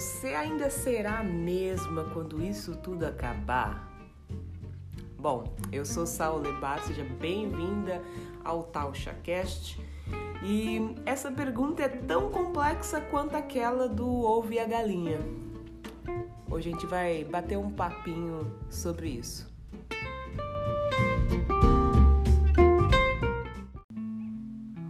[0.00, 3.86] Você ainda será a mesma quando isso tudo acabar?
[5.18, 8.02] Bom, eu sou Saul Lebar, seja bem-vinda
[8.42, 9.78] ao TauchaCast.
[10.42, 15.18] E essa pergunta é tão complexa quanto aquela do ovo e a galinha.
[16.50, 19.52] Hoje a gente vai bater um papinho sobre isso.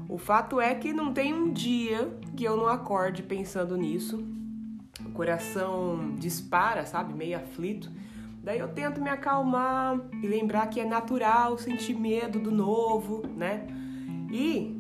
[0.09, 4.39] O fato é que não tem um dia que eu não acorde pensando nisso
[5.11, 7.91] o coração dispara, sabe, meio aflito.
[8.43, 13.67] Daí eu tento me acalmar e lembrar que é natural sentir medo do novo, né?
[14.33, 14.75] E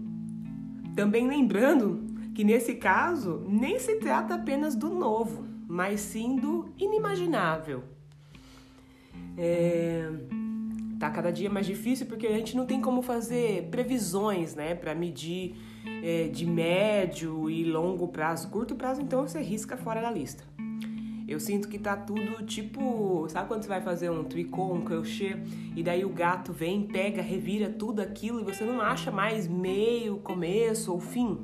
[0.95, 7.84] também lembrando que nesse caso nem se trata apenas do novo, mas sim do inimaginável.
[9.37, 10.09] É...
[11.01, 14.95] Tá cada dia mais difícil porque a gente não tem como fazer previsões, né, para
[14.95, 15.57] medir
[16.05, 20.45] é, de médio e longo prazo, curto prazo, então você risca fora da lista.
[21.27, 25.39] Eu sinto que tá tudo tipo, sabe quando você vai fazer um tricô, um crochê
[25.75, 30.19] e daí o gato vem, pega, revira tudo aquilo e você não acha mais meio,
[30.19, 31.39] começo ou fim.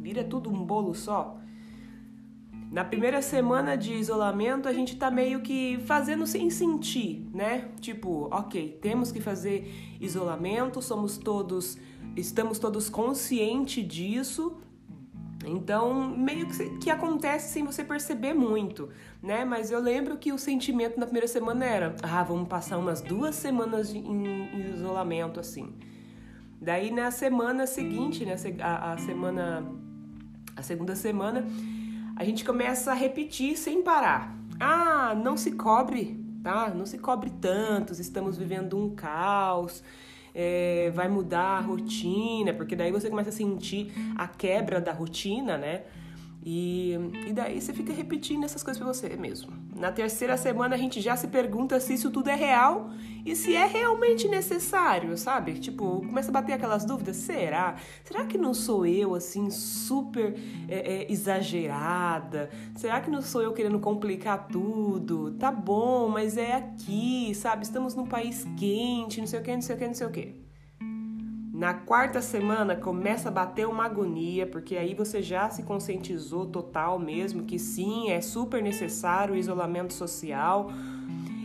[0.00, 1.41] Vira tudo um bolo só.
[2.72, 7.68] Na primeira semana de isolamento, a gente tá meio que fazendo sem sentir, né?
[7.78, 9.70] Tipo, ok, temos que fazer
[10.00, 11.76] isolamento, somos todos
[12.16, 14.56] estamos todos conscientes disso.
[15.44, 18.88] Então, meio que, que acontece sem você perceber muito,
[19.22, 19.44] né?
[19.44, 23.34] Mas eu lembro que o sentimento na primeira semana era: ah, vamos passar umas duas
[23.34, 25.74] semanas em, em isolamento, assim.
[26.58, 29.62] Daí na semana seguinte, né, a, a semana,
[30.56, 31.44] a segunda semana,
[32.16, 34.36] a gente começa a repetir sem parar.
[34.60, 36.70] Ah, não se cobre, tá?
[36.70, 39.82] Não se cobre tantos, estamos vivendo um caos
[40.34, 45.58] é, vai mudar a rotina, porque daí você começa a sentir a quebra da rotina,
[45.58, 45.82] né?
[46.44, 46.92] E,
[47.26, 49.52] e daí você fica repetindo essas coisas pra você mesmo.
[49.76, 52.90] Na terceira semana a gente já se pergunta se isso tudo é real
[53.24, 55.54] e se é realmente necessário, sabe?
[55.54, 57.76] Tipo, começa a bater aquelas dúvidas: será?
[58.04, 60.34] Será que não sou eu assim, super
[60.68, 62.50] é, é, exagerada?
[62.74, 65.32] Será que não sou eu querendo complicar tudo?
[65.32, 67.62] Tá bom, mas é aqui, sabe?
[67.62, 70.10] Estamos num país quente, não sei o que, não sei o que, não sei o
[70.10, 70.41] que.
[71.62, 76.98] Na quarta semana começa a bater uma agonia, porque aí você já se conscientizou total
[76.98, 80.72] mesmo que sim, é super necessário o isolamento social.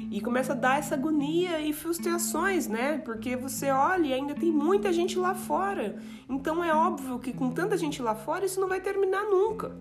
[0.09, 2.97] E começa a dar essa agonia e frustrações, né?
[2.97, 5.97] Porque você olha e ainda tem muita gente lá fora.
[6.27, 9.77] Então é óbvio que com tanta gente lá fora isso não vai terminar nunca.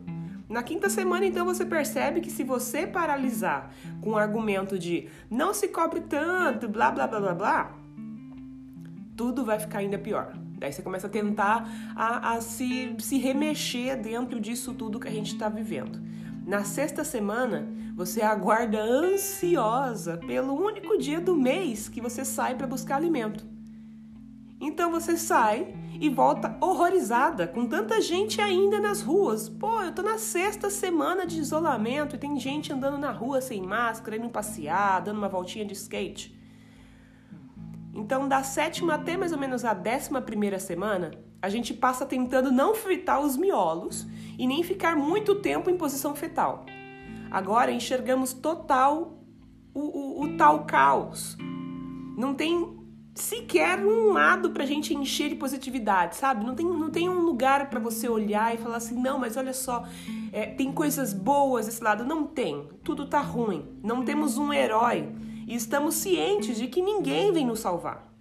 [0.50, 3.72] Na quinta semana, então, você percebe que se você paralisar
[4.02, 7.85] com o argumento de não se cobre tanto, blá blá blá blá blá,
[9.16, 10.36] tudo vai ficar ainda pior.
[10.58, 15.12] Daí você começa a tentar a, a se, se remexer dentro disso tudo que a
[15.12, 16.00] gente está vivendo.
[16.46, 22.66] Na sexta semana, você aguarda ansiosa pelo único dia do mês que você sai para
[22.66, 23.44] buscar alimento.
[24.60, 29.48] Então você sai e volta horrorizada, com tanta gente ainda nas ruas.
[29.48, 33.62] Pô, eu tô na sexta semana de isolamento e tem gente andando na rua sem
[33.62, 36.36] máscara, indo passear, dando uma voltinha de skate.
[37.96, 42.52] Então, da sétima até mais ou menos a décima primeira semana, a gente passa tentando
[42.52, 44.06] não fritar os miolos
[44.38, 46.66] e nem ficar muito tempo em posição fetal.
[47.30, 49.18] Agora enxergamos total
[49.72, 51.38] o, o, o tal caos.
[52.18, 52.76] Não tem
[53.14, 56.44] sequer um lado pra gente encher de positividade, sabe?
[56.44, 59.54] Não tem, não tem um lugar para você olhar e falar assim, não, mas olha
[59.54, 59.86] só,
[60.32, 62.04] é, tem coisas boas desse lado.
[62.04, 63.66] Não tem, tudo tá ruim.
[63.82, 65.08] Não temos um herói
[65.46, 68.12] e estamos cientes de que ninguém vem nos salvar.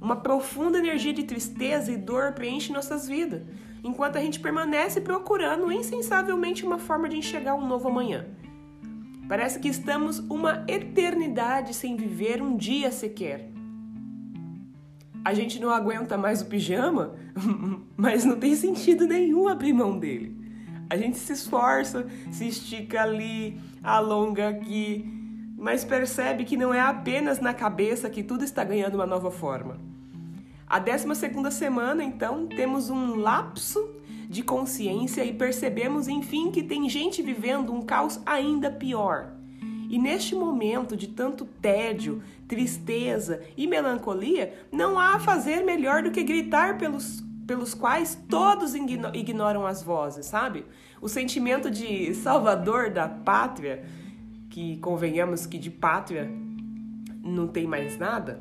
[0.00, 3.42] Uma profunda energia de tristeza e dor preenche nossas vidas,
[3.82, 8.26] enquanto a gente permanece procurando insensavelmente uma forma de enxergar um novo amanhã.
[9.26, 13.50] Parece que estamos uma eternidade sem viver um dia sequer.
[15.24, 17.14] A gente não aguenta mais o pijama,
[17.96, 20.36] mas não tem sentido nenhum abrir mão dele.
[20.90, 25.23] A gente se esforça, se estica ali, alonga aqui,
[25.64, 29.78] mas percebe que não é apenas na cabeça que tudo está ganhando uma nova forma.
[30.66, 33.82] A 12 segunda semana, então, temos um lapso
[34.28, 39.32] de consciência e percebemos, enfim, que tem gente vivendo um caos ainda pior.
[39.88, 46.10] E neste momento de tanto tédio, tristeza e melancolia, não há a fazer melhor do
[46.10, 50.66] que gritar pelos, pelos quais todos ignoram as vozes, sabe?
[51.00, 53.82] O sentimento de salvador da pátria
[54.54, 56.30] que convenhamos que de pátria
[57.24, 58.38] não tem mais nada,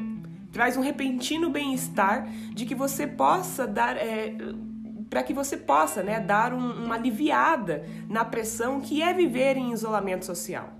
[0.51, 4.35] traz um repentino bem-estar de que você possa dar, é,
[5.09, 9.71] para que você possa né, dar um, uma aliviada na pressão que é viver em
[9.71, 10.73] isolamento social.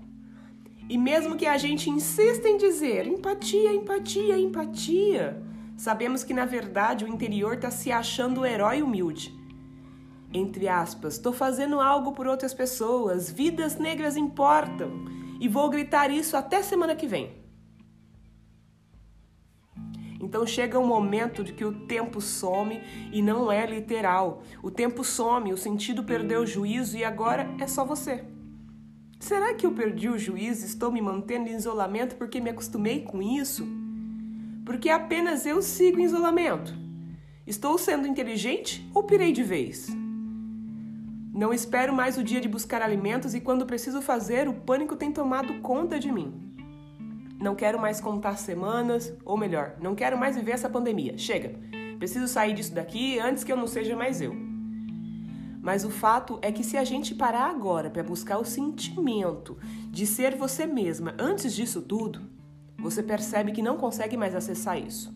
[0.88, 5.42] E mesmo que a gente insista em dizer empatia, empatia, empatia,
[5.76, 9.34] sabemos que na verdade o interior está se achando o herói humilde.
[10.32, 16.38] Entre aspas, estou fazendo algo por outras pessoas, vidas negras importam, e vou gritar isso
[16.38, 17.30] até semana que vem.
[20.18, 22.80] Então chega um momento de que o tempo some
[23.12, 24.42] e não é literal.
[24.62, 28.24] O tempo some, o sentido perdeu o juízo e agora é só você.
[29.20, 33.20] Será que eu perdi o juízo estou me mantendo em isolamento porque me acostumei com
[33.20, 33.68] isso?
[34.64, 36.74] Porque apenas eu sigo em isolamento.
[37.46, 40.03] Estou sendo inteligente ou pirei de vez?
[41.34, 45.10] Não espero mais o dia de buscar alimentos e quando preciso fazer, o pânico tem
[45.10, 46.32] tomado conta de mim.
[47.40, 51.18] Não quero mais contar semanas, ou melhor, não quero mais viver essa pandemia.
[51.18, 51.58] Chega.
[51.98, 54.32] Preciso sair disso daqui antes que eu não seja mais eu.
[55.60, 59.58] Mas o fato é que se a gente parar agora para buscar o sentimento
[59.90, 62.30] de ser você mesma antes disso tudo,
[62.78, 65.12] você percebe que não consegue mais acessar isso.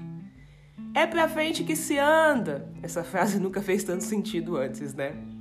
[0.94, 2.72] É pra frente que se anda.
[2.82, 5.37] Essa frase nunca fez tanto sentido antes, né?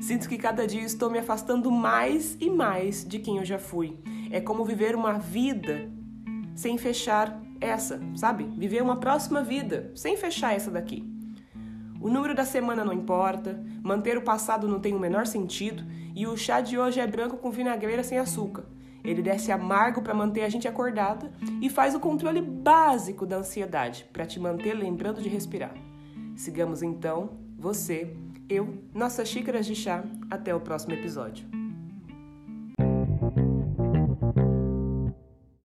[0.00, 3.98] Sinto que cada dia estou me afastando mais e mais de quem eu já fui.
[4.30, 5.90] É como viver uma vida
[6.54, 8.44] sem fechar essa, sabe?
[8.56, 11.04] Viver uma próxima vida sem fechar essa daqui.
[12.00, 15.84] O número da semana não importa, manter o passado não tem o menor sentido
[16.14, 18.64] e o chá de hoje é branco com vinagreira sem açúcar.
[19.02, 24.04] Ele desce amargo para manter a gente acordada e faz o controle básico da ansiedade
[24.12, 25.74] para te manter lembrando de respirar.
[26.36, 28.16] Sigamos então, você,
[28.48, 30.04] eu, nossas xícaras de chá.
[30.30, 31.57] Até o próximo episódio.